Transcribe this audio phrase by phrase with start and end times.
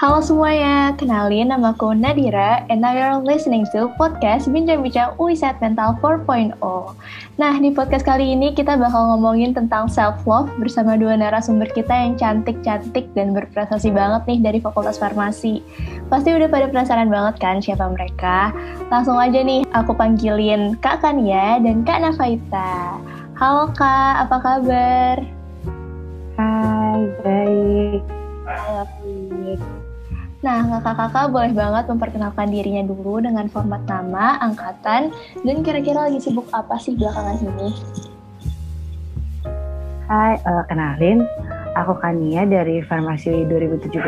[0.00, 5.92] Halo semuanya, kenalin nama aku Nadira and now you're listening to podcast Bincang-Bincang UISET Mental
[6.00, 6.56] 4.0.
[7.36, 12.16] Nah, di podcast kali ini kita bakal ngomongin tentang self-love bersama dua narasumber kita yang
[12.16, 15.60] cantik-cantik dan berprestasi banget nih dari Fakultas Farmasi.
[16.08, 18.56] Pasti udah pada penasaran banget kan siapa mereka?
[18.88, 22.96] Langsung aja nih, aku panggilin Kak Kania dan Kak Nafaita.
[23.36, 25.16] Halo Kak, apa kabar?
[26.40, 28.00] Hai, baik.
[28.48, 29.79] Baik.
[30.40, 35.12] Nah, kakak-kakak boleh banget memperkenalkan dirinya dulu dengan format nama, angkatan,
[35.44, 37.68] dan kira-kira lagi sibuk apa sih belakangan ini?
[40.08, 41.28] Hai, uh, kenalin.
[41.76, 44.00] Aku Kania dari Farmasi 2017.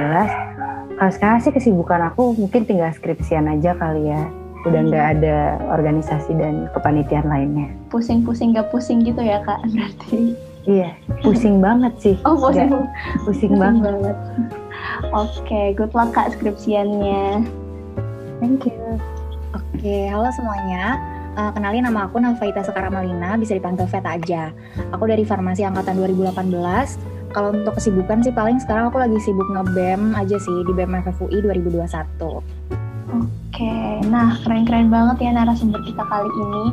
[0.96, 4.24] Kalau sekarang sih kesibukan aku mungkin tinggal skripsian aja kali ya.
[4.64, 5.14] Udah nggak hmm.
[5.20, 5.36] ada
[5.69, 7.69] organisasi dan kepanitiaan lainnya.
[7.92, 10.33] Pusing-pusing gak pusing gitu ya kak berarti?
[10.64, 12.16] Iya, pusing banget sih.
[12.24, 12.88] Oh pusing, gak,
[13.28, 13.92] pusing, pusing banget.
[14.00, 14.16] banget.
[15.12, 17.46] Oke, okay, good luck Kak skripsiannya.
[18.42, 18.98] Thank you.
[19.52, 20.98] Oke, okay, halo semuanya.
[21.33, 24.53] Uh, kenalin nama aku Nafaita Sekaramalina, bisa dipanggil Veta aja.
[24.92, 26.53] Aku dari Farmasi Angkatan 2018.
[27.33, 31.41] Kalau untuk kesibukan sih paling sekarang aku lagi sibuk nge-BEM aja sih di BEM FFUI
[31.41, 32.44] 2021.
[33.12, 33.41] Oke,
[34.08, 36.64] nah keren-keren banget ya narasumber kita kali ini.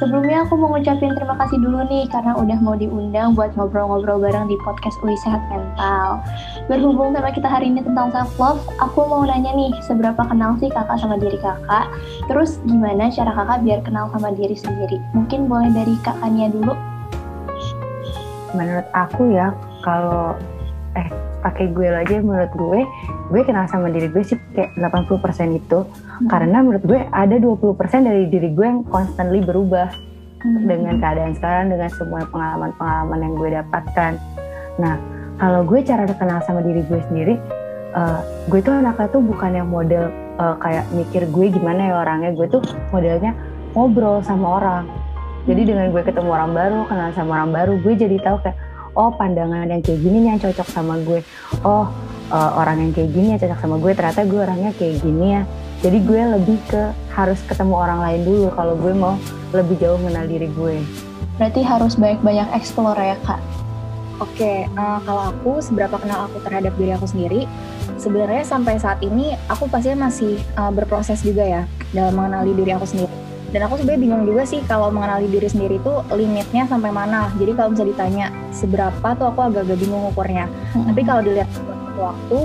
[0.00, 4.48] Sebelumnya aku mau ngucapin terima kasih dulu nih karena udah mau diundang buat ngobrol-ngobrol bareng
[4.48, 6.24] di podcast Uli Sehat Mental.
[6.66, 10.72] Berhubung sama kita hari ini tentang self love, aku mau nanya nih, seberapa kenal sih
[10.72, 11.86] kakak sama diri kakak?
[12.26, 14.98] Terus gimana cara kakak biar kenal sama diri sendiri?
[15.12, 16.74] Mungkin boleh dari kakaknya dulu.
[18.52, 20.36] Menurut aku ya, kalau
[20.92, 21.08] eh
[21.42, 22.80] pakai gue aja menurut gue
[23.34, 25.78] gue kenal sama diri gue sih kayak 80% itu.
[25.82, 26.28] Hmm.
[26.30, 29.90] karena menurut gue ada 20% dari diri gue yang constantly berubah
[30.44, 30.68] hmm.
[30.68, 34.12] dengan keadaan sekarang dengan semua pengalaman-pengalaman yang gue dapatkan.
[34.78, 34.94] Nah
[35.40, 37.34] kalau gue cara kenal sama diri gue sendiri
[37.96, 40.08] uh, gue tuh anaknya tuh bukan yang model
[40.40, 42.30] uh, kayak mikir gue gimana ya orangnya.
[42.34, 43.36] Gue tuh modelnya
[43.76, 44.84] ngobrol sama orang.
[45.42, 48.58] Jadi dengan gue ketemu orang baru kenal sama orang baru gue jadi tahu kayak
[48.96, 51.20] oh pandangan yang kayak gini nih yang cocok sama gue.
[51.64, 51.88] Oh
[52.32, 55.42] uh, orang yang kayak gini yang cocok sama gue ternyata gue orangnya kayak gini ya.
[55.82, 59.18] Jadi gue lebih ke harus ketemu orang lain dulu kalau gue mau
[59.50, 60.76] lebih jauh mengenal diri gue.
[61.40, 63.40] Berarti harus banyak-banyak explore ya kak?
[64.20, 67.42] Oke, uh, kalau aku seberapa kenal aku terhadap diri aku sendiri,
[67.98, 72.86] sebenarnya sampai saat ini aku pasti masih uh, berproses juga ya dalam mengenali diri aku
[72.86, 77.28] sendiri dan aku sebenarnya bingung juga sih kalau mengenali diri sendiri itu limitnya sampai mana.
[77.36, 80.48] Jadi kalau bisa ditanya seberapa tuh aku agak-agak bingung ukurnya.
[80.72, 80.88] Hmm.
[80.88, 81.48] tapi kalau dilihat
[82.00, 82.38] waktu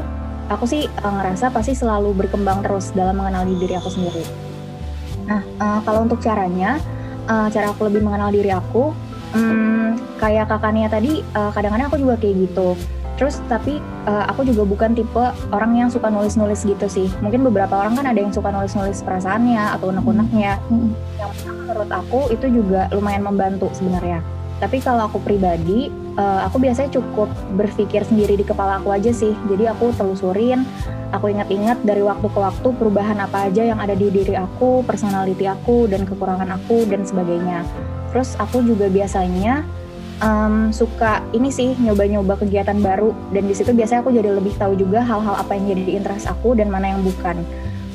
[0.51, 4.23] aku sih uh, ngerasa pasti selalu berkembang terus dalam mengenali diri aku sendiri.
[5.31, 6.75] Nah uh, kalau untuk caranya
[7.31, 8.91] uh, cara aku lebih mengenal diri aku
[9.31, 12.75] um, kayak kakaknya tadi kadang-kadang uh, aku juga kayak gitu
[13.17, 17.09] Terus tapi uh, aku juga bukan tipe orang yang suka nulis-nulis gitu sih.
[17.19, 20.61] Mungkin beberapa orang kan ada yang suka nulis-nulis perasaannya atau unek-uneknya.
[20.69, 20.94] Hmm.
[21.17, 24.22] Yang menurut aku itu juga lumayan membantu sebenarnya.
[24.57, 29.34] Tapi kalau aku pribadi, uh, aku biasanya cukup berpikir sendiri di kepala aku aja sih.
[29.49, 30.66] Jadi aku telusurin,
[31.13, 35.45] aku ingat-ingat dari waktu ke waktu perubahan apa aja yang ada di diri aku, personality
[35.45, 37.61] aku, dan kekurangan aku, dan sebagainya.
[38.09, 39.61] Terus aku juga biasanya
[40.22, 44.73] um, suka ini sih nyoba-nyoba kegiatan baru dan di situ biasanya aku jadi lebih tahu
[44.78, 47.41] juga hal-hal apa yang jadi interest aku dan mana yang bukan.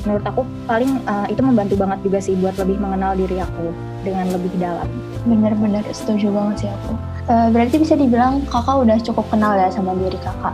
[0.03, 3.71] Menurut aku paling uh, itu membantu banget juga sih buat lebih mengenal diri aku
[4.03, 4.87] dengan lebih dalam.
[5.23, 6.91] Bener-bener setuju banget sih aku.
[7.31, 10.51] Uh, berarti bisa dibilang kakak udah cukup kenal ya sama diri kakak.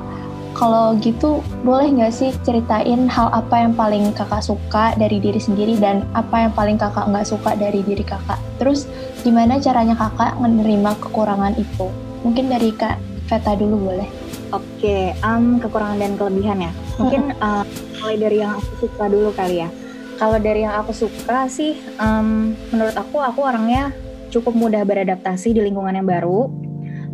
[0.59, 5.80] Kalau gitu, boleh nggak sih ceritain hal apa yang paling kakak suka dari diri sendiri
[5.80, 8.36] dan apa yang paling kakak nggak suka dari diri kakak?
[8.59, 8.84] Terus
[9.24, 11.88] gimana caranya kakak menerima kekurangan itu?
[12.28, 13.00] Mungkin dari kak
[13.31, 14.09] Veta dulu boleh.
[14.52, 16.72] Oke, um, kekurangan dan kelebihan ya.
[17.00, 17.64] Mungkin uh,
[18.03, 19.72] mulai dari yang aku suka dulu kali ya.
[20.19, 23.96] Kalau dari yang aku suka sih, um, menurut aku aku orangnya
[24.28, 26.52] cukup mudah beradaptasi di lingkungan yang baru.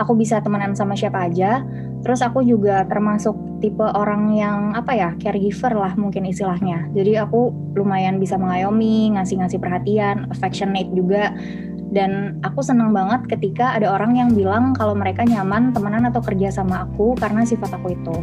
[0.02, 1.62] Aku bisa temenan sama siapa aja
[2.06, 3.34] Terus aku juga termasuk
[3.66, 6.86] tipe orang yang apa ya caregiver lah mungkin istilahnya.
[6.94, 11.34] Jadi aku lumayan bisa mengayomi, ngasih-ngasih perhatian, affectionate juga.
[11.90, 16.54] Dan aku senang banget ketika ada orang yang bilang kalau mereka nyaman temenan atau kerja
[16.54, 18.18] sama aku karena sifat aku itu.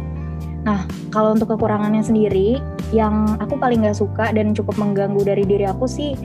[0.63, 2.63] Nah, kalau untuk kekurangannya sendiri,
[2.95, 6.15] yang aku paling gak suka dan cukup mengganggu dari diri aku sih,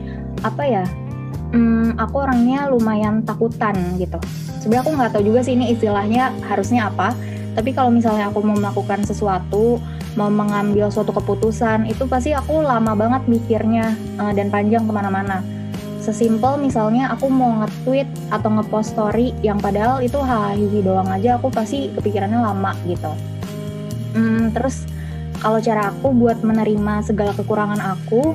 [0.47, 0.85] apa ya,
[1.51, 4.19] hmm, aku orangnya lumayan takutan gitu.
[4.63, 7.15] Sebenarnya aku nggak tahu juga sih ini istilahnya harusnya apa,
[7.59, 9.83] tapi kalau misalnya aku mau melakukan sesuatu
[10.15, 15.43] mau mengambil suatu keputusan itu pasti aku lama banget mikirnya uh, dan panjang ke mana-mana
[15.99, 21.51] sesimpel misalnya aku mau nge-tweet atau nge-post story yang padahal itu hahihi doang aja aku
[21.51, 23.11] pasti kepikirannya lama gitu
[24.15, 24.87] hmm, terus
[25.39, 28.35] kalau cara aku buat menerima segala kekurangan aku,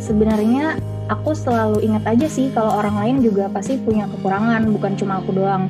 [0.00, 0.80] sebenarnya
[1.12, 5.36] aku selalu ingat aja sih kalau orang lain juga pasti punya kekurangan, bukan cuma aku
[5.36, 5.68] doang.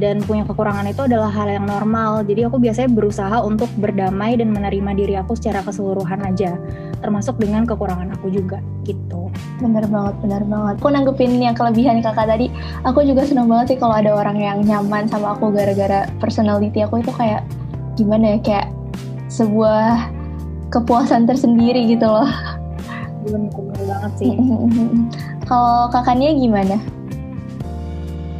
[0.00, 2.24] Dan punya kekurangan itu adalah hal yang normal.
[2.24, 6.56] Jadi aku biasanya berusaha untuk berdamai dan menerima diri aku secara keseluruhan aja,
[7.04, 9.28] termasuk dengan kekurangan aku juga gitu.
[9.60, 10.74] Bener banget, bener banget.
[10.80, 12.48] Aku nanggepin yang kelebihan kakak tadi,
[12.88, 17.04] aku juga seneng banget sih kalau ada orang yang nyaman sama aku gara-gara personality aku
[17.04, 17.44] itu kayak
[18.00, 18.66] gimana ya, kayak
[19.28, 20.08] sebuah
[20.72, 22.30] kepuasan tersendiri gitu loh.
[23.28, 24.32] Belum bener banget sih.
[25.50, 26.80] kalau kakaknya gimana?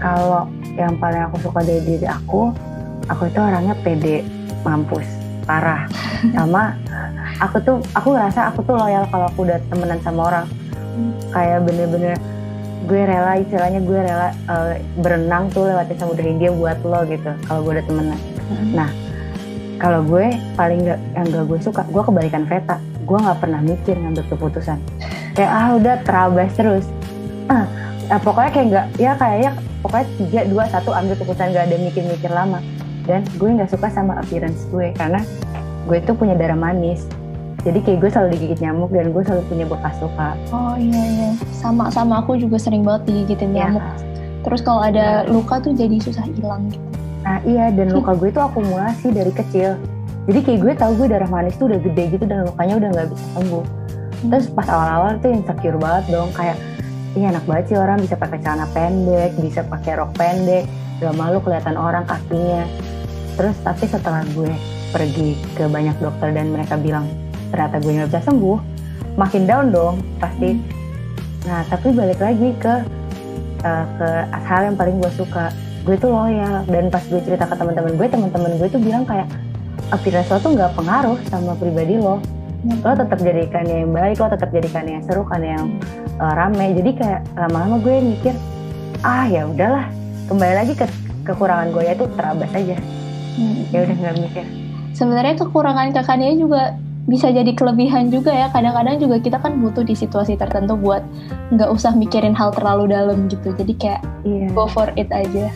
[0.00, 2.54] Kalau yang paling aku suka dari diri aku,
[3.10, 4.22] aku itu orangnya pede,
[4.62, 5.06] mampus,
[5.48, 5.88] parah.
[6.36, 6.76] Sama
[7.40, 10.46] aku tuh, aku ngerasa aku tuh loyal kalau aku udah temenan sama orang.
[11.32, 12.18] Kayak bener-bener
[12.90, 17.60] gue rela istilahnya gue rela uh, berenang tuh lewatin samudra Hindia buat lo gitu kalau
[17.62, 18.20] gue udah temenan.
[18.50, 18.70] Hmm.
[18.74, 18.90] nah
[19.78, 22.76] kalau gue paling gak yang gak gue suka gue kebalikan Veta.
[23.06, 24.78] Gue nggak pernah mikir ngambil keputusan.
[25.38, 26.84] Kayak ah udah terabas terus.
[27.46, 27.64] Ah
[28.10, 29.50] nah, pokoknya kayak nggak ya kayaknya
[29.80, 32.60] pokoknya tiga dua satu ambil keputusan gak ada mikir-mikir lama.
[33.08, 35.24] Dan gue nggak suka sama appearance gue karena
[35.88, 37.08] gue tuh punya darah manis.
[37.60, 40.28] Jadi kayak gue selalu digigit nyamuk dan gue selalu punya bekas luka.
[40.48, 41.30] Oh iya iya.
[41.52, 42.24] Sama sama.
[42.24, 43.68] Aku juga sering banget digigitin ya.
[43.68, 43.84] nyamuk.
[44.40, 45.28] Terus kalau ada ya.
[45.28, 46.86] luka tuh jadi susah hilang gitu.
[47.20, 47.68] Nah iya.
[47.68, 49.76] Dan luka gue tuh akumulasi dari kecil.
[50.28, 53.08] Jadi kayak gue tau gue darah manis tuh udah gede gitu dan lukanya udah nggak
[53.12, 53.64] bisa sembuh.
[54.20, 54.28] Hmm.
[54.36, 56.28] terus pas awal-awal tuh insecure banget dong.
[56.32, 56.56] Kayak
[57.16, 60.64] ini enak banget sih orang bisa pakai celana pendek bisa pakai rok pendek
[61.00, 62.64] gak malu kelihatan orang kakinya
[63.34, 64.52] terus tapi setelah gue
[64.90, 67.06] pergi ke banyak dokter dan mereka bilang
[67.50, 68.58] ternyata gue nggak bisa sembuh
[69.18, 70.62] makin down dong pasti hmm.
[71.46, 72.74] nah tapi balik lagi ke
[73.64, 74.08] uh, ke
[74.46, 75.50] hal yang paling gue suka
[75.88, 79.26] gue tuh loyal dan pas gue cerita ke teman-teman gue teman-teman gue tuh bilang kayak
[79.90, 82.22] appearance lo tuh nggak pengaruh sama pribadi lo.
[82.60, 85.64] Lo tetap jadikannya yang baik lo tetap jadikannya yang seru kan yang
[86.20, 86.76] uh, rame.
[86.76, 88.34] Jadi kayak lama-lama gue mikir
[89.00, 89.88] ah ya udahlah
[90.28, 90.86] kembali lagi ke
[91.24, 91.82] kekurangan gue.
[91.84, 92.76] Ya itu terabas aja.
[93.30, 93.62] Hmm.
[93.72, 94.44] ya udah nggak mikir.
[94.92, 96.76] Sebenarnya kekurangan kakaknya juga
[97.08, 98.52] bisa jadi kelebihan juga ya.
[98.52, 101.00] Kadang-kadang juga kita kan butuh di situasi tertentu buat
[101.48, 103.56] nggak usah mikirin hal terlalu dalam gitu.
[103.56, 104.52] Jadi kayak iya.
[104.52, 105.48] go for it aja.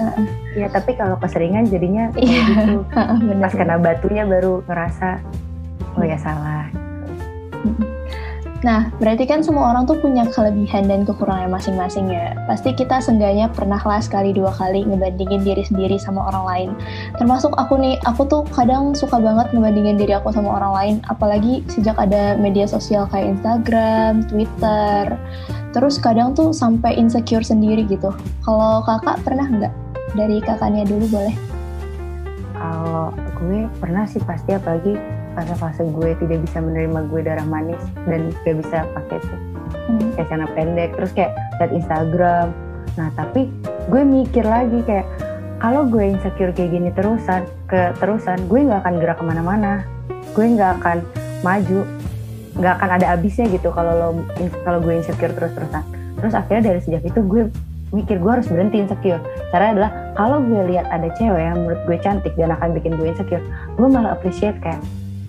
[0.57, 2.49] Ya tapi kalau keseringan jadinya iya.
[2.49, 2.81] gitu.
[3.45, 5.21] Pas kena batunya baru ngerasa
[5.95, 6.84] oh ya salah
[8.65, 12.33] Nah, berarti kan semua orang tuh punya kelebihan dan kekurangan masing-masing ya.
[12.49, 16.71] Pasti kita seenggaknya pernah lah sekali dua kali ngebandingin diri sendiri sama orang lain.
[17.21, 21.61] Termasuk aku nih, aku tuh kadang suka banget ngebandingin diri aku sama orang lain, apalagi
[21.69, 25.13] sejak ada media sosial kayak Instagram, Twitter.
[25.77, 28.17] Terus kadang tuh sampai insecure sendiri gitu.
[28.49, 29.75] Kalau kakak pernah nggak?
[30.17, 31.37] Dari kakaknya dulu boleh.
[32.57, 34.97] Kalau gue pernah sih pasti apalagi
[35.35, 39.41] fase-fase gue tidak bisa menerima gue darah manis dan gak bisa pakai tuh.
[39.85, 40.17] Hmm.
[40.17, 42.47] kayak celana pendek terus kayak liat Instagram.
[42.97, 43.51] Nah tapi
[43.91, 45.07] gue mikir lagi kayak
[45.61, 49.73] kalau gue insecure kayak gini terusan ke terusan gue nggak akan gerak ke mana-mana.
[50.33, 50.99] Gue nggak akan
[51.45, 51.85] maju.
[52.55, 54.09] Nggak akan ada habisnya gitu kalau lo
[54.63, 55.85] kalau gue insecure terus-terusan.
[56.23, 57.51] Terus akhirnya dari sejak itu gue
[57.93, 59.21] mikir gue harus berhenti insecure.
[59.51, 63.11] Caranya adalah kalau gue lihat ada cewek yang menurut gue cantik dan akan bikin gue
[63.11, 63.43] insecure
[63.75, 64.79] gue malah appreciate kayak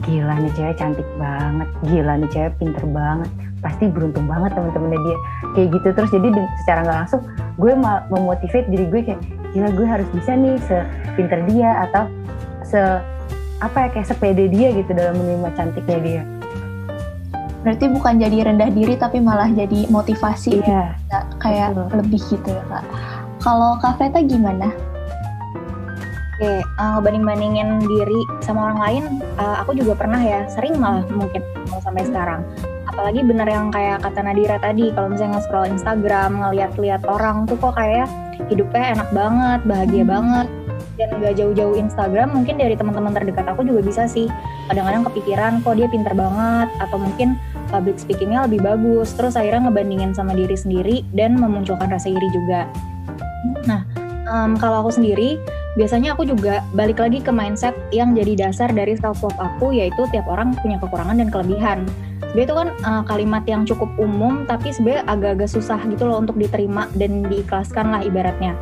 [0.05, 1.69] gila nih cewek cantik banget.
[1.89, 3.29] Gila nih cewek pinter banget.
[3.59, 5.17] Pasti beruntung banget temen-temennya dia
[5.57, 6.09] kayak gitu terus.
[6.13, 6.27] Jadi
[6.63, 7.21] secara nggak langsung
[7.57, 7.73] gue
[8.13, 9.21] memotivate diri gue kayak
[9.51, 12.05] gila gue harus bisa nih sepinter dia atau
[12.65, 12.79] se
[13.63, 16.21] apa ya kayak sepede dia gitu dalam menerima cantiknya dia.
[17.65, 20.93] Berarti bukan jadi rendah diri tapi malah jadi motivasi iya,
[21.41, 21.97] kayak betul.
[21.97, 22.85] lebih gitu ya kak.
[23.41, 24.69] Kalau kak Veta gimana
[26.35, 29.03] Oke, uh, banding-bandingin diri sama orang lain,
[29.39, 31.39] uh, aku juga pernah ya, sering malah mungkin
[31.71, 32.43] mau sampai sekarang.
[32.91, 37.79] Apalagi bener yang kayak kata Nadira tadi, kalau misalnya nge-scroll Instagram, ngeliat-liat orang tuh kok
[37.79, 38.11] kayak
[38.51, 40.11] hidupnya enak banget, bahagia hmm.
[40.11, 40.47] banget,
[40.99, 44.27] dan gak jauh-jauh Instagram, mungkin dari teman-teman terdekat aku juga bisa sih.
[44.67, 47.39] Kadang-kadang kepikiran kok dia pinter banget, atau mungkin
[47.71, 52.67] public speakingnya lebih bagus, terus akhirnya ngebandingin sama diri sendiri dan memunculkan rasa iri juga.
[53.71, 53.87] Nah,
[54.27, 55.39] um, kalau aku sendiri,
[55.75, 60.07] biasanya aku juga balik lagi ke mindset yang jadi dasar dari self love aku yaitu
[60.11, 61.79] tiap orang punya kekurangan dan kelebihan.
[62.31, 66.35] Sebenarnya itu kan uh, kalimat yang cukup umum tapi sebenarnya agak-agak susah gitu loh untuk
[66.39, 68.55] diterima dan diikhlaskan lah ibaratnya.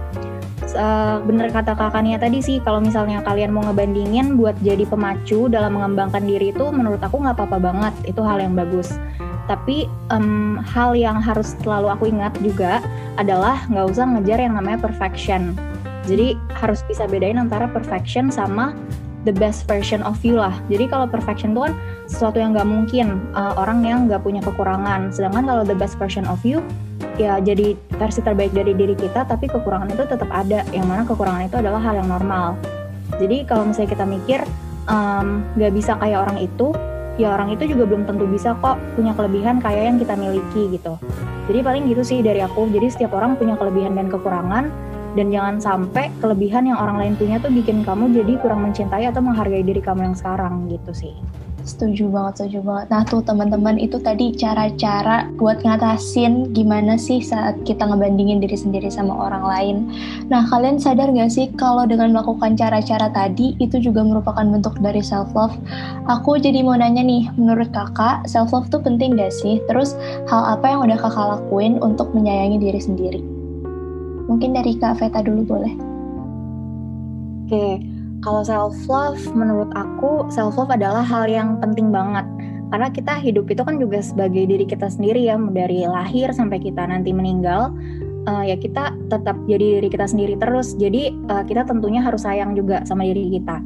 [0.74, 5.77] Uh, bener kata kakaknya tadi sih kalau misalnya kalian mau ngebandingin buat jadi pemacu dalam
[5.77, 8.98] mengembangkan diri itu menurut aku nggak apa-apa banget itu hal yang bagus
[9.46, 12.79] tapi um, hal yang harus selalu aku ingat juga
[13.20, 15.53] adalah nggak usah ngejar yang namanya perfection
[16.03, 18.75] jadi harus bisa bedain antara perfection sama
[19.24, 20.51] the best version of you lah.
[20.67, 21.74] Jadi kalau perfection itu kan
[22.12, 25.12] sesuatu yang nggak mungkin uh, orang yang nggak punya kekurangan.
[25.15, 26.60] Sedangkan kalau the best version of you
[27.15, 30.67] ya jadi versi terbaik dari diri kita, tapi kekurangan itu tetap ada.
[30.75, 32.60] Yang mana kekurangan itu adalah hal yang normal.
[33.17, 34.39] Jadi kalau misalnya kita mikir
[35.55, 36.75] nggak um, bisa kayak orang itu,
[37.15, 41.00] ya orang itu juga belum tentu bisa kok punya kelebihan kayak yang kita miliki gitu.
[41.48, 42.67] Jadi paling gitu sih dari aku.
[42.67, 44.67] Jadi setiap orang punya kelebihan dan kekurangan
[45.13, 49.22] dan jangan sampai kelebihan yang orang lain punya tuh bikin kamu jadi kurang mencintai atau
[49.22, 51.15] menghargai diri kamu yang sekarang gitu sih.
[51.63, 52.86] Setuju banget, setuju banget.
[52.91, 58.91] Nah tuh teman-teman itu tadi cara-cara buat ngatasin gimana sih saat kita ngebandingin diri sendiri
[58.91, 59.75] sama orang lain.
[60.27, 65.00] Nah kalian sadar gak sih kalau dengan melakukan cara-cara tadi itu juga merupakan bentuk dari
[65.00, 65.55] self love?
[66.12, 69.63] Aku jadi mau nanya nih, menurut kakak self love tuh penting gak sih?
[69.72, 69.96] Terus
[70.27, 73.32] hal apa yang udah kakak lakuin untuk menyayangi diri sendiri?
[74.27, 75.74] Mungkin dari Kak Veta dulu boleh.
[77.44, 77.75] Oke, okay
[78.24, 82.24] kalau self love menurut aku self love adalah hal yang penting banget.
[82.72, 86.89] Karena kita hidup itu kan juga sebagai diri kita sendiri ya dari lahir sampai kita
[86.89, 87.70] nanti meninggal
[88.25, 90.74] uh, ya kita tetap jadi diri kita sendiri terus.
[90.80, 93.62] Jadi uh, kita tentunya harus sayang juga sama diri kita.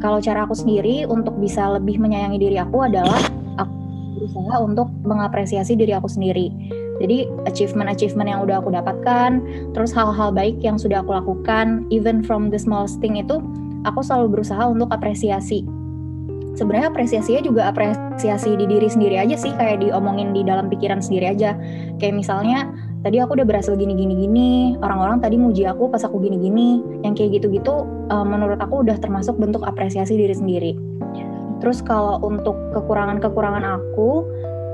[0.00, 3.20] Kalau cara aku sendiri untuk bisa lebih menyayangi diri aku adalah
[3.60, 3.76] aku
[4.16, 9.40] berusaha untuk mengapresiasi diri aku sendiri jadi achievement-achievement yang udah aku dapatkan,
[9.72, 13.40] terus hal-hal baik yang sudah aku lakukan, even from the smallest thing itu
[13.88, 15.64] aku selalu berusaha untuk apresiasi.
[16.60, 21.32] Sebenarnya apresiasinya juga apresiasi di diri sendiri aja sih kayak diomongin di dalam pikiran sendiri
[21.32, 21.56] aja.
[21.96, 22.68] Kayak misalnya
[23.00, 24.50] tadi aku udah berhasil gini gini gini
[24.84, 26.68] orang-orang tadi muji aku pas aku gini gini
[27.00, 30.72] yang kayak gitu-gitu uh, menurut aku udah termasuk bentuk apresiasi diri sendiri.
[31.64, 34.24] Terus kalau untuk kekurangan-kekurangan aku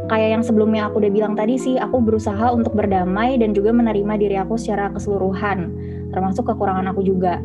[0.07, 4.15] kayak yang sebelumnya aku udah bilang tadi sih aku berusaha untuk berdamai dan juga menerima
[4.19, 5.75] diri aku secara keseluruhan
[6.15, 7.43] termasuk kekurangan aku juga.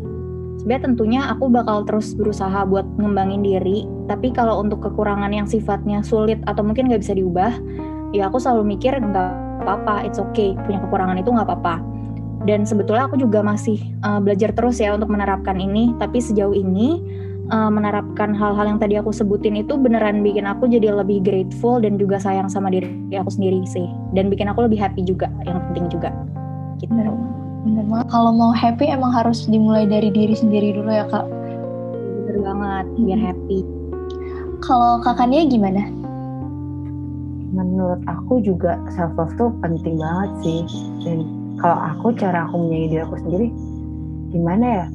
[0.62, 6.06] Sebenarnya tentunya aku bakal terus berusaha buat ngembangin diri tapi kalau untuk kekurangan yang sifatnya
[6.06, 7.50] sulit atau mungkin nggak bisa diubah
[8.14, 11.82] ya aku selalu mikir nggak apa-apa it's okay punya kekurangan itu nggak apa-apa.
[12.42, 16.98] Dan sebetulnya aku juga masih uh, belajar terus ya untuk menerapkan ini tapi sejauh ini
[17.52, 22.00] uh, menerapkan hal-hal yang tadi aku sebutin itu beneran bikin aku jadi lebih grateful dan
[22.00, 23.86] juga sayang sama diri aku sendiri sih
[24.18, 26.10] dan bikin aku lebih happy juga yang penting juga
[26.82, 26.96] gitu
[27.62, 28.08] Bener banget.
[28.10, 31.26] Kalau mau happy emang harus dimulai dari diri sendiri dulu ya kak.
[32.26, 33.28] Bener banget, biar hmm.
[33.30, 33.60] happy.
[34.62, 35.82] Kalau kakaknya gimana?
[37.52, 40.62] Menurut aku juga self love tuh penting banget sih.
[41.06, 41.18] Dan
[41.62, 43.48] kalau aku cara aku menyayangi diri aku sendiri,
[44.34, 44.86] gimana ya?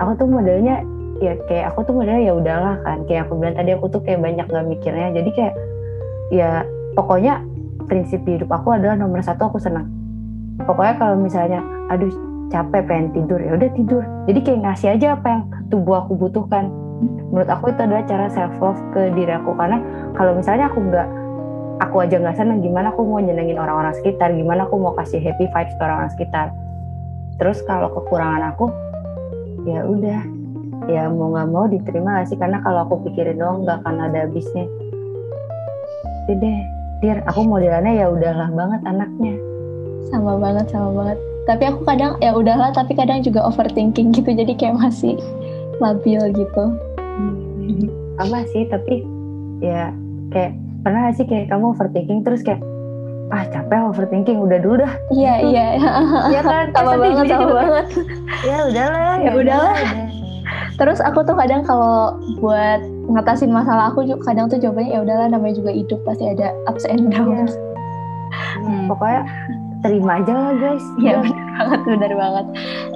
[0.00, 0.80] Aku tuh modelnya
[1.20, 3.04] ya kayak aku tuh modelnya ya udahlah kan.
[3.04, 5.08] Kayak aku bilang tadi aku tuh kayak banyak gak mikirnya.
[5.12, 5.54] Jadi kayak
[6.32, 6.50] ya
[6.96, 7.44] pokoknya
[7.86, 9.86] prinsip hidup aku adalah nomor satu aku senang.
[10.64, 11.60] Pokoknya kalau misalnya
[11.92, 12.10] aduh
[12.50, 14.02] capek pengen tidur ya udah tidur.
[14.26, 16.72] Jadi kayak ngasih aja apa yang tubuh aku butuhkan.
[17.30, 19.54] Menurut aku itu adalah cara self love ke diri aku.
[19.54, 19.78] Karena
[20.16, 21.08] kalau misalnya aku nggak
[21.80, 24.32] aku aja nggak seneng gimana aku mau nyenengin orang-orang sekitar?
[24.34, 26.46] Gimana aku mau kasih happy vibes ke orang-orang sekitar?
[27.40, 28.68] Terus kalau kekurangan aku
[29.64, 30.39] ya udah
[30.90, 32.38] ya mau nggak mau diterima gak sih?
[32.38, 34.66] Karena kalau aku pikirin doang nggak akan ada habisnya.
[36.26, 36.58] Jadi deh
[37.00, 39.34] dir aku modelannya ya udahlah banget anaknya.
[40.10, 41.18] Sama banget sama banget.
[41.46, 44.34] Tapi aku kadang ya udahlah tapi kadang juga overthinking gitu.
[44.34, 45.14] Jadi kayak masih
[45.78, 46.64] labil gitu.
[48.18, 49.06] Sama sih tapi
[49.62, 49.94] ya
[50.34, 52.60] kayak pernah gak sih kayak kamu overthinking terus kayak
[53.30, 54.92] ah capek overthinking udah dulu dah.
[55.14, 55.66] Iya iya.
[56.34, 56.66] Iya kan?
[56.74, 57.86] Sama banget sama banget.
[58.42, 60.09] Ya udahlah ya, ya udahlah
[60.80, 62.80] terus aku tuh kadang kalau buat
[63.12, 66.88] ngatasin masalah aku juga kadang tuh jawabannya ya udahlah namanya juga hidup pasti ada ups
[66.88, 67.52] and downs.
[67.52, 68.64] Ya.
[68.64, 68.88] hmm.
[68.88, 69.22] pokoknya
[69.84, 70.84] terima aja lah guys.
[71.04, 72.46] Ya benar banget benar banget.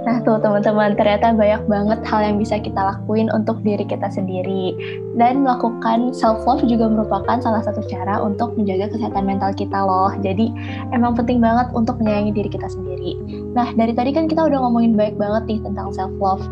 [0.09, 4.73] Nah tuh teman-teman ternyata banyak banget hal yang bisa kita lakuin untuk diri kita sendiri.
[5.21, 10.13] Dan melakukan self love juga merupakan salah satu cara untuk menjaga kesehatan mental kita loh.
[10.25, 10.49] Jadi
[10.97, 13.21] emang penting banget untuk menyayangi diri kita sendiri.
[13.53, 16.45] Nah dari tadi kan kita udah ngomongin baik banget nih tentang self love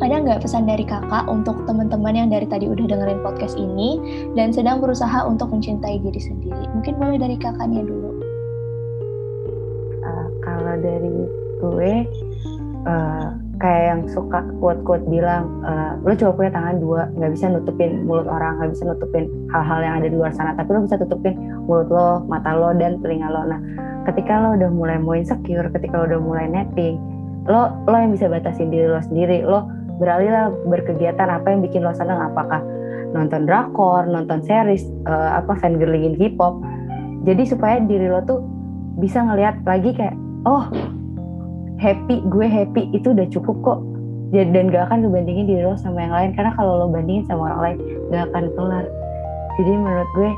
[0.00, 4.00] ada nggak pesan dari kakak untuk teman-teman yang dari tadi udah dengerin podcast ini
[4.36, 6.64] dan sedang berusaha untuk mencintai diri sendiri?
[6.76, 8.16] Mungkin boleh dari kakaknya dulu
[10.46, 11.16] kalau dari
[11.62, 11.92] gue
[12.84, 18.04] uh, kayak yang suka quote-quote bilang uh, lo coba punya tangan dua nggak bisa nutupin
[18.04, 21.34] mulut orang nggak bisa nutupin hal-hal yang ada di luar sana tapi lo bisa tutupin
[21.64, 23.60] mulut lo mata lo dan telinga lo nah
[24.04, 27.00] ketika lo udah mulai mau insecure ketika lo udah mulai netting
[27.48, 29.64] lo lo yang bisa batasin diri lo sendiri lo
[29.96, 32.60] beralihlah berkegiatan apa yang bikin lo senang apakah
[33.16, 36.60] nonton drakor nonton series uh, apa fangirlingin hip hop
[37.26, 38.40] jadi supaya diri lo tuh
[38.96, 40.70] bisa ngelihat lagi kayak oh
[41.76, 43.80] happy gue happy itu udah cukup kok.
[44.34, 46.30] Dan gak akan ngebandingin diri lo sama yang lain.
[46.34, 47.78] Karena kalau lo bandingin sama orang lain
[48.10, 48.86] gak akan kelar.
[49.56, 50.30] Jadi menurut gue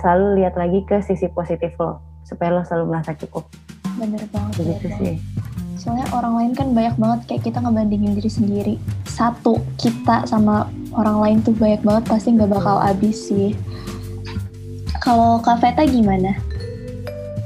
[0.00, 2.00] selalu lihat lagi ke sisi positif lo.
[2.24, 3.44] Supaya lo selalu merasa cukup.
[3.98, 5.16] Bener banget begitu sih.
[5.80, 8.74] Soalnya orang lain kan banyak banget kayak kita ngebandingin diri sendiri
[9.08, 13.56] satu kita sama orang lain tuh banyak banget pasti nggak bakal habis sih
[15.00, 16.36] kalau Kak Veta gimana?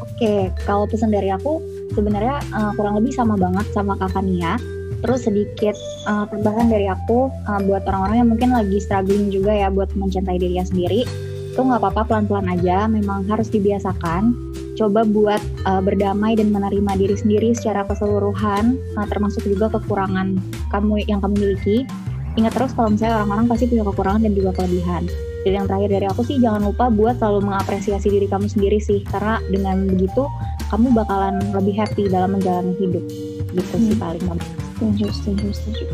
[0.03, 1.63] Oke, kalau pesan dari aku
[1.95, 4.59] sebenarnya uh, kurang lebih sama banget sama kakak Nia.
[5.01, 5.79] Terus sedikit
[6.11, 10.43] uh, tambahan dari aku uh, buat orang-orang yang mungkin lagi struggling juga ya buat mencintai
[10.43, 11.07] dirinya sendiri.
[11.55, 14.35] Itu nggak apa-apa pelan-pelan aja, memang harus dibiasakan.
[14.75, 20.39] Coba buat uh, berdamai dan menerima diri sendiri secara keseluruhan, uh, termasuk juga kekurangan
[20.75, 21.87] kamu yang kamu miliki.
[22.35, 25.07] Ingat terus kalau misalnya orang-orang pasti punya kekurangan dan juga kelebihan.
[25.45, 29.05] Dan yang terakhir dari aku sih jangan lupa buat selalu mengapresiasi diri kamu sendiri sih
[29.07, 30.27] karena dengan begitu
[30.73, 33.05] kamu bakalan lebih happy dalam menjalani hidup
[33.55, 33.85] gitu hmm.
[33.87, 34.25] sih paling
[34.75, 35.85] setuju setuju setuju.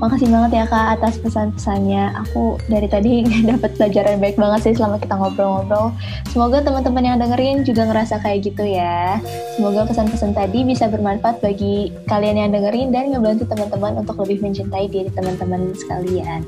[0.00, 2.16] Makasih banget ya kak atas pesan-pesannya.
[2.24, 5.92] Aku dari tadi dapat pelajaran baik banget sih selama kita ngobrol-ngobrol.
[6.32, 9.20] Semoga teman-teman yang dengerin juga ngerasa kayak gitu ya.
[9.60, 14.88] Semoga pesan-pesan tadi bisa bermanfaat bagi kalian yang dengerin dan ngebantu teman-teman untuk lebih mencintai
[14.88, 16.40] diri teman-teman sekalian.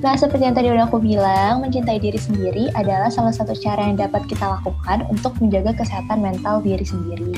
[0.00, 3.98] Nah seperti yang tadi udah aku bilang mencintai diri sendiri adalah salah satu cara yang
[3.98, 7.34] dapat kita lakukan untuk menjaga kesehatan mental diri sendiri.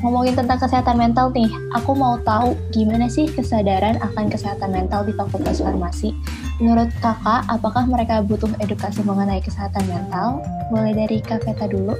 [0.00, 5.10] Ngomongin tentang kesehatan mental nih, aku mau tahu gimana sih kesadaran akan kesehatan mental di
[5.10, 6.14] Fakultas Farmasi.
[6.62, 10.38] Menurut kakak, apakah mereka butuh edukasi mengenai kesehatan mental?
[10.70, 11.98] Mulai dari Kak Veta dulu.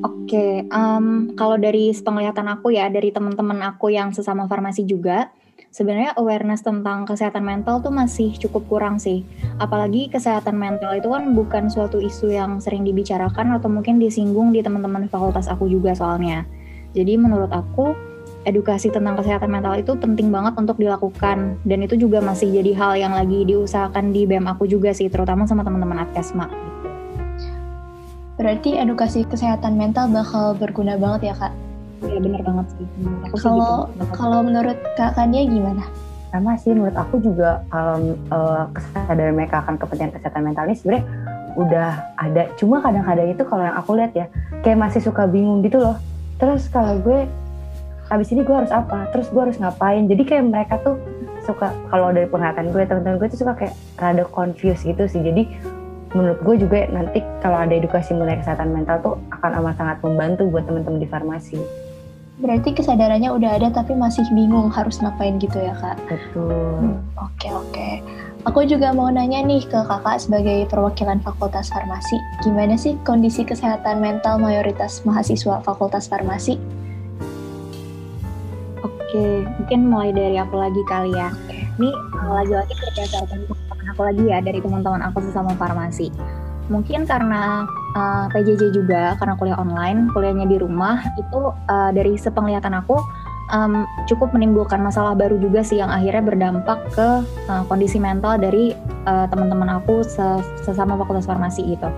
[0.00, 5.28] Oke, um, kalau dari penglihatan aku ya, dari teman-teman aku yang sesama farmasi juga,
[5.68, 9.28] sebenarnya awareness tentang kesehatan mental tuh masih cukup kurang sih.
[9.60, 14.64] Apalagi kesehatan mental itu kan bukan suatu isu yang sering dibicarakan atau mungkin disinggung di
[14.64, 16.48] teman-teman fakultas aku juga soalnya.
[16.96, 18.09] Jadi menurut aku
[18.50, 22.92] edukasi tentang kesehatan mental itu penting banget untuk dilakukan dan itu juga masih jadi hal
[22.98, 26.80] yang lagi diusahakan di BEM aku juga sih terutama sama teman-teman Atkesma gitu.
[28.40, 31.52] Berarti edukasi kesehatan mental bakal berguna banget ya kak?
[32.00, 32.86] Iya benar banget sih.
[33.36, 34.04] Kalau gitu.
[34.16, 35.84] kalau menurut Kak Kania gimana?
[36.32, 41.04] Sama sih menurut aku juga kalau uh, kesadaran mereka akan kepentingan kesehatan mental ini sebenarnya
[41.60, 42.42] udah ada.
[42.56, 44.26] Cuma kadang-kadang itu kalau yang aku lihat ya
[44.64, 46.00] kayak masih suka bingung gitu loh.
[46.40, 47.28] Terus kalau gue
[48.10, 49.06] habis ini gue harus apa?
[49.14, 50.04] Terus gue harus ngapain?
[50.10, 50.98] Jadi kayak mereka tuh
[51.46, 55.22] suka kalau dari penglihatan gue teman-teman gue tuh suka kayak rada confused gitu sih.
[55.22, 55.46] Jadi
[56.12, 60.50] menurut gue juga nanti kalau ada edukasi mengenai kesehatan mental tuh akan amat sangat membantu
[60.50, 61.62] buat teman-teman di farmasi.
[62.40, 65.96] Berarti kesadarannya udah ada tapi masih bingung harus ngapain gitu ya kak?
[66.10, 66.98] Betul.
[67.14, 67.48] Oke oke.
[67.48, 67.94] Okay, okay.
[68.48, 74.00] Aku juga mau nanya nih ke kakak sebagai perwakilan Fakultas Farmasi, gimana sih kondisi kesehatan
[74.00, 76.56] mental mayoritas mahasiswa Fakultas Farmasi?
[79.10, 81.34] Oke, mungkin mulai dari aku lagi kali ya.
[81.82, 81.90] Ini
[82.30, 86.14] lagi-lagi berdasarkan teman aku lagi ya dari teman-teman aku sesama farmasi
[86.70, 87.66] mungkin karena
[87.98, 93.02] uh, eh, PJJ juga karena kuliah online kuliahnya di rumah itu uh, dari sepenglihatan aku
[93.50, 97.08] um, cukup menimbulkan masalah baru juga sih yang akhirnya berdampak ke
[97.50, 98.72] uh, kondisi mental dari
[99.04, 100.06] uh, teman-teman aku
[100.62, 101.90] sesama fakultas farmasi gitu.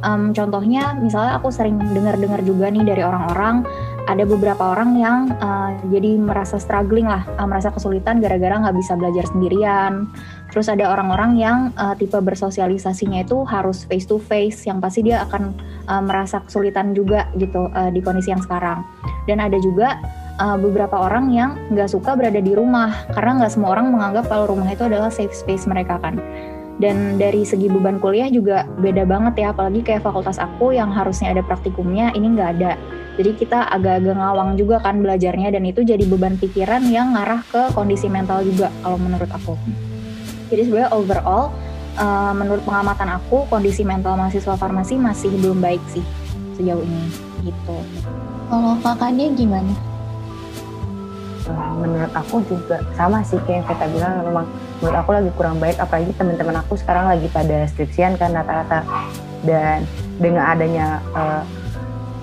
[0.00, 3.68] Um, contohnya misalnya aku sering dengar-dengar juga nih dari orang-orang
[4.08, 8.96] ada beberapa orang yang uh, jadi merasa struggling lah, uh, merasa kesulitan gara-gara nggak bisa
[8.96, 10.08] belajar sendirian,
[10.50, 15.22] Terus ada orang-orang yang uh, tipe bersosialisasinya itu harus face to face, yang pasti dia
[15.22, 15.54] akan
[15.86, 18.82] uh, merasa kesulitan juga gitu uh, di kondisi yang sekarang.
[19.30, 20.02] Dan ada juga
[20.42, 24.50] uh, beberapa orang yang nggak suka berada di rumah karena nggak semua orang menganggap kalau
[24.50, 26.18] rumah itu adalah safe space mereka kan.
[26.80, 31.28] Dan dari segi beban kuliah juga beda banget ya, apalagi kayak fakultas aku yang harusnya
[31.36, 32.72] ada praktikumnya ini nggak ada.
[33.20, 37.68] Jadi kita agak-agak ngawang juga kan belajarnya dan itu jadi beban pikiran yang ngarah ke
[37.76, 39.60] kondisi mental juga kalau menurut aku.
[40.48, 41.52] Jadi sebenarnya overall
[42.00, 46.04] uh, menurut pengamatan aku kondisi mental mahasiswa farmasi masih belum baik sih
[46.56, 47.12] sejauh ini
[47.44, 47.76] gitu.
[48.48, 49.72] Kalau kakaknya gimana?
[51.44, 54.46] Uh, menurut aku juga sama sih kayak yang kita bilang memang
[54.80, 58.84] menurut aku lagi kurang baik apalagi teman-teman aku sekarang lagi pada skripsian kan rata-rata.
[59.40, 59.88] Dan
[60.20, 61.44] dengan adanya uh,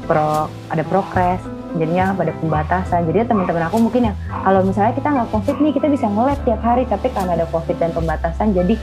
[0.05, 1.41] pro ada progres
[1.77, 3.05] jadinya pada pembatasan.
[3.09, 6.61] Jadi teman-teman aku mungkin yang kalau misalnya kita nggak covid nih kita bisa nge tiap
[6.65, 6.83] hari.
[6.89, 8.73] Tapi karena ada covid dan pembatasan jadi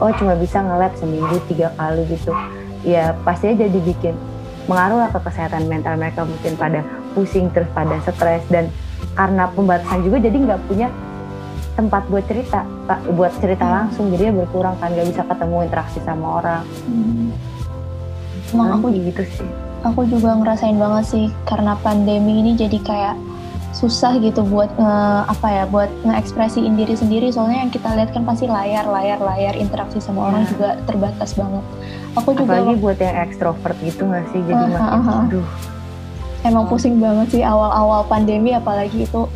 [0.00, 2.32] oh cuma bisa nge seminggu tiga kali gitu.
[2.84, 4.14] Ya pastinya jadi bikin
[4.68, 8.44] mengaruh lah ke kesehatan mental mereka mungkin pada pusing terus pada stres.
[8.48, 8.72] Dan
[9.16, 10.88] karena pembatasan juga jadi nggak punya
[11.78, 16.42] tempat buat cerita pak buat cerita langsung jadi berkurang kan nggak bisa ketemu interaksi sama
[16.42, 17.30] orang hmm.
[18.48, 19.48] Emang aku gitu sih
[19.86, 23.14] aku juga ngerasain banget sih karena pandemi ini jadi kayak
[23.70, 24.96] susah gitu buat nge,
[25.28, 29.54] apa ya buat ngeekspresiin diri sendiri soalnya yang kita lihat kan pasti layar layar layar
[29.54, 30.50] interaksi sama orang Ya.
[30.50, 31.62] juga terbatas banget
[32.18, 34.40] aku juga Apalagi buat yang ekstrovert gitu gak sih?
[34.42, 35.22] Jadi Ah, makin, ah, ah.
[35.30, 35.46] aduh.
[36.42, 39.28] emang pusing banget sih awal-awal pandemi apalagi itu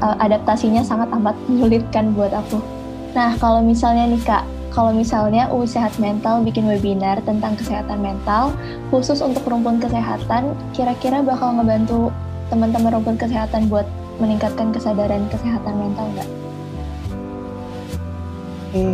[0.00, 2.60] uh, adaptasinya sangat amat menyulitkan buat aku.
[3.16, 8.54] Nah kalau misalnya nih kak, kalau misalnya UI Sehat Mental bikin webinar tentang kesehatan mental
[8.88, 12.14] khusus untuk rumpun kesehatan, kira-kira bakal ngebantu
[12.50, 13.86] teman-teman rumpun kesehatan buat
[14.22, 16.30] meningkatkan kesadaran kesehatan mental nggak?
[18.70, 18.86] Oke.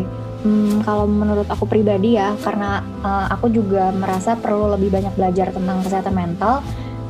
[0.46, 5.50] Hmm, kalau menurut aku pribadi ya, karena uh, aku juga merasa perlu lebih banyak belajar
[5.50, 6.62] tentang kesehatan mental.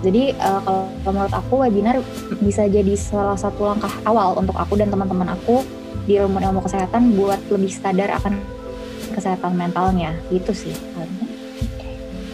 [0.06, 1.98] Jadi uh, kalau menurut aku webinar
[2.38, 5.66] bisa jadi salah satu langkah awal untuk aku dan teman-teman aku
[6.06, 8.38] di ilmu ilmu kesehatan buat lebih sadar akan
[9.10, 10.14] kesehatan mentalnya.
[10.30, 10.74] Gitu sih.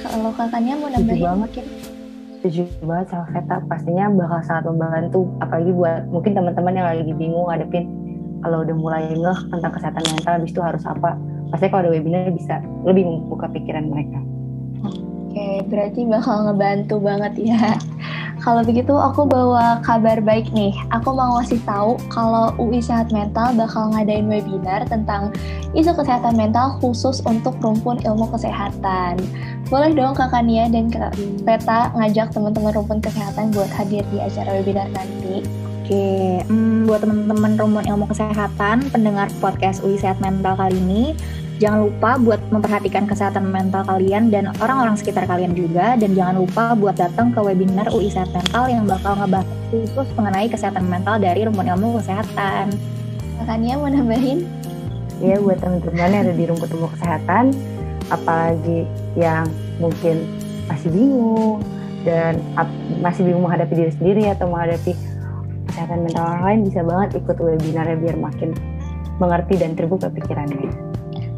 [0.05, 1.41] Kalau kakaknya mau Setuju nambahin banget.
[1.41, 1.65] mungkin?
[2.45, 3.57] Setuju banget sama Veta.
[3.65, 5.21] Pastinya bakal sangat membantu.
[5.41, 7.89] Apalagi buat mungkin teman-teman yang lagi bingung ngadepin
[8.43, 11.15] kalau udah mulai ngeh tentang kesehatan mental, habis itu harus apa.
[11.55, 14.19] Pasti kalau ada webinar bisa lebih membuka pikiran mereka.
[15.33, 17.81] Oke, berarti bakal ngebantu banget ya.
[18.45, 20.77] Kalau begitu aku bawa kabar baik nih.
[20.93, 25.33] Aku mau ngasih tahu kalau UI Sehat Mental bakal ngadain webinar tentang
[25.73, 29.17] isu kesehatan mental khusus untuk rumpun ilmu kesehatan.
[29.73, 31.17] Boleh dong Kakak Nia dan Kak
[31.49, 35.41] Peta ngajak teman-teman rumpun kesehatan buat hadir di acara webinar nanti.
[35.81, 41.17] Oke, hmm, buat teman-teman rumpun ilmu kesehatan, pendengar podcast UI Sehat Mental kali ini,
[41.63, 46.75] jangan lupa buat memperhatikan kesehatan mental kalian dan orang-orang sekitar kalian juga, dan jangan lupa
[46.75, 51.47] buat datang ke webinar UI Sehat Mental yang bakal ngebahas khusus mengenai kesehatan mental dari
[51.47, 52.75] rumpun ilmu kesehatan.
[53.39, 54.43] Kakak Nia mau nambahin?
[55.23, 57.55] ya buat teman-teman yang ada di rumput ilmu kesehatan
[58.11, 58.83] apalagi
[59.15, 59.47] yang
[59.79, 60.27] mungkin
[60.67, 61.63] masih bingung
[62.03, 62.43] dan
[62.99, 64.99] masih bingung menghadapi diri sendiri atau menghadapi
[65.71, 68.51] kesehatan mental orang lain bisa banget ikut webinarnya biar makin
[69.23, 70.92] mengerti dan terbuka pikirannya.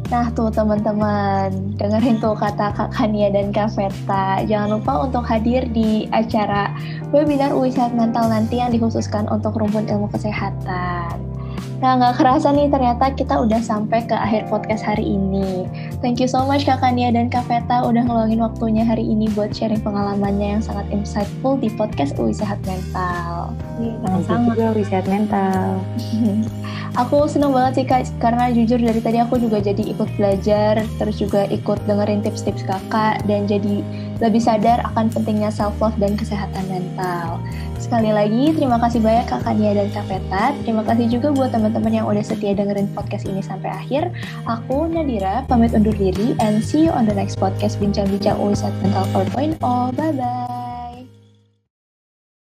[0.05, 1.49] Nah tuh teman-teman,
[1.81, 4.45] dengerin tuh kata Kak Kania dan Kak Veta.
[4.45, 6.69] Jangan lupa untuk hadir di acara
[7.09, 11.34] webinar UI Sehat Mental nanti yang dikhususkan untuk rumpun ilmu kesehatan.
[11.83, 15.67] Nah nggak kerasa nih ternyata kita udah sampai ke akhir podcast hari ini.
[15.99, 19.51] Thank you so much Kak Kania dan Kak Veta udah ngeluangin waktunya hari ini buat
[19.51, 23.53] sharing pengalamannya yang sangat insightful di podcast UI Sehat Mental.
[23.75, 24.55] Sama-sama.
[24.55, 25.83] juga riset mental.
[27.03, 31.19] Aku seneng banget sih kak, karena jujur dari tadi aku juga jadi ikut belajar, terus
[31.19, 33.83] juga ikut dengerin tips-tips kakak, dan jadi
[34.23, 37.43] lebih sadar akan pentingnya self-love dan kesehatan mental.
[37.85, 40.57] Sekali lagi, terima kasih banyak Kak Kania dan Kak Peta.
[40.65, 44.09] Terima kasih juga buat teman-teman yang udah setia dengerin podcast ini sampai akhir.
[44.49, 49.05] Aku, Nadira, pamit undur diri, and see you on the next podcast Bincang-Bincang UI Mental
[49.13, 49.61] 4.0.
[49.93, 50.64] Bye-bye!